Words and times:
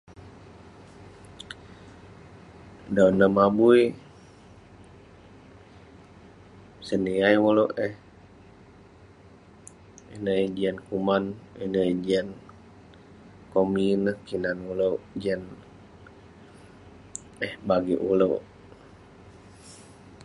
dan 2.95 3.11
neh 3.19 3.31
mabui, 3.37 3.81
seniyai 6.87 7.37
ulouk 7.49 7.71
eh, 7.85 7.93
ineh 10.15 10.37
eh 10.43 10.51
jian 10.55 10.77
kuman, 10.87 11.23
ineh 11.63 11.85
eh 11.91 11.97
jian 12.05 12.27
komi 13.51 13.85
neh, 14.05 14.17
kinan 14.27 14.57
ulouk 14.71 14.99
,jian 15.21 15.41
eh 17.45 17.53
bagik 17.67 18.01
ulouk 18.11 18.41